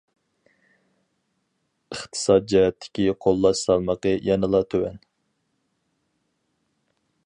ئىقتىساد 1.95 2.49
جەھەتتىكى 2.55 3.07
قوللاش 3.27 3.63
سالمىقى 3.69 4.17
يەنىلا 4.31 4.67
تۆۋەن. 4.73 5.01